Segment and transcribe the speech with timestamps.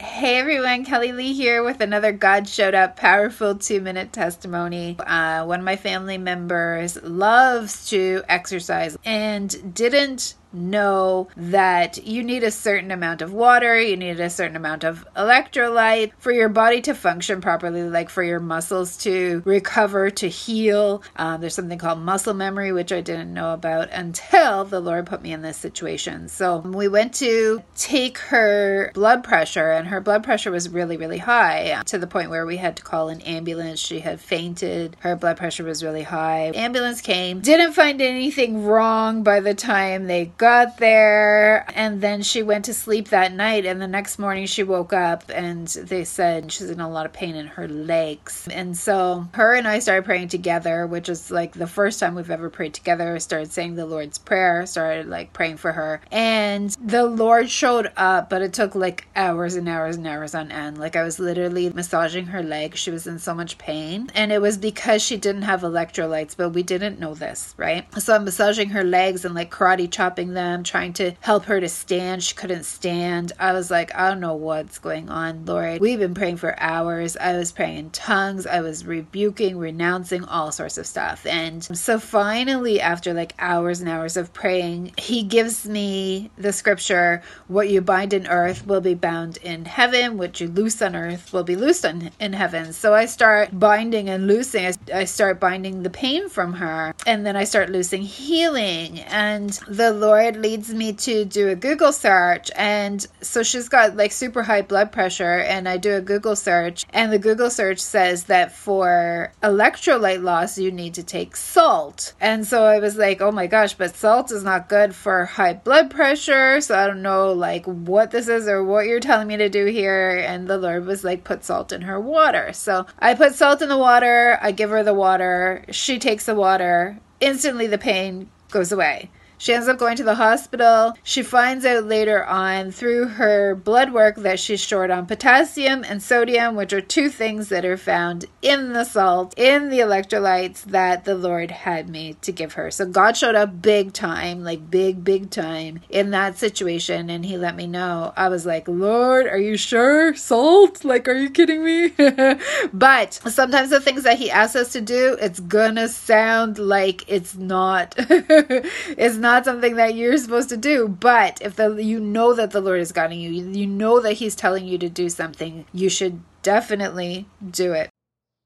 [0.00, 4.96] Hey everyone, Kelly Lee here with another God Showed Up powerful two minute testimony.
[4.98, 12.42] Uh, one of my family members loves to exercise and didn't know that you need
[12.42, 16.80] a certain amount of water, you need a certain amount of electrolyte for your body
[16.82, 21.02] to function properly, like for your muscles to recover, to heal.
[21.16, 25.22] Um, there's something called muscle memory, which I didn't know about until the Lord put
[25.22, 26.28] me in this situation.
[26.28, 31.18] So we went to take her blood pressure, and her blood pressure was really, really
[31.18, 33.80] high to the point where we had to call an ambulance.
[33.80, 36.52] She had fainted, her blood pressure was really high.
[36.54, 42.42] Ambulance came, didn't find anything wrong by the time they got there and then she
[42.42, 46.50] went to sleep that night and the next morning she woke up and they said
[46.50, 48.48] she's in a lot of pain in her legs.
[48.50, 52.30] And so her and i started praying together which is like the first time we've
[52.30, 53.18] ever prayed together.
[53.18, 56.00] Started saying the lord's prayer started like praying for her.
[56.10, 60.50] And the lord showed up but it took like hours and hours and hours on
[60.50, 60.78] end.
[60.78, 62.76] Like i was literally massaging her leg.
[62.76, 64.10] She was in so much pain.
[64.14, 67.84] And it was because she didn't have electrolytes but we didn't know this right?
[68.00, 71.68] So i'm massaging her legs and like karate chopping them, trying to help her to
[71.68, 72.22] stand.
[72.22, 73.32] She couldn't stand.
[73.38, 75.80] I was like, I don't know what's going on, Lord.
[75.80, 77.16] We've been praying for hours.
[77.16, 78.46] I was praying in tongues.
[78.46, 81.26] I was rebuking, renouncing all sorts of stuff.
[81.26, 87.22] And so finally, after like hours and hours of praying, he gives me the scripture
[87.48, 91.32] what you bind in earth will be bound in heaven, what you loose on earth
[91.32, 92.72] will be loosed on, in heaven.
[92.72, 94.66] So I start binding and loosing.
[94.66, 99.00] I, I start binding the pain from her, and then I start loosing healing.
[99.00, 102.50] And the Lord leads me to do a Google search.
[102.54, 106.84] And so she's got like super high blood pressure, and I do a Google search,
[106.90, 112.12] and the Google search says that for electrolyte loss, you need to take salt.
[112.20, 115.54] And so I was like, oh my gosh, but salt is not good for high
[115.54, 116.60] blood pressure.
[116.60, 119.66] So I don't know like what this is or what you're telling me to do
[119.66, 120.18] here.
[120.18, 122.52] And the Lord was like, put salt in her water.
[122.52, 126.34] So I put salt in the water, I give her the water, she takes the
[126.34, 129.10] water, instantly the pain goes away.
[129.40, 130.92] She ends up going to the hospital.
[131.02, 136.02] She finds out later on through her blood work that she's short on potassium and
[136.02, 141.06] sodium, which are two things that are found in the salt, in the electrolytes that
[141.06, 142.70] the Lord had me to give her.
[142.70, 147.08] So God showed up big time, like big, big time in that situation.
[147.08, 148.12] And He let me know.
[148.18, 150.14] I was like, Lord, are you sure?
[150.16, 150.84] Salt?
[150.84, 151.88] Like, are you kidding me?
[152.74, 157.36] but sometimes the things that He asks us to do, it's gonna sound like it's
[157.36, 157.94] not.
[157.98, 160.88] it's not not something that you're supposed to do.
[160.88, 164.34] But if the you know that the Lord is guiding you, you know that He's
[164.34, 167.26] telling you to do something, you should definitely
[167.62, 167.88] do it.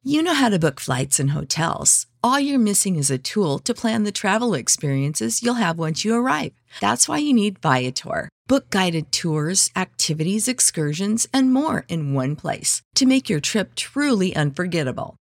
[0.02, 2.06] You know how to book flights and hotels.
[2.22, 6.14] All you're missing is a tool to plan the travel experiences you'll have once you
[6.14, 6.52] arrive.
[6.80, 8.28] That's why you need Viator.
[8.46, 14.36] Book guided tours, activities, excursions, and more in one place to make your trip truly
[14.36, 15.16] unforgettable.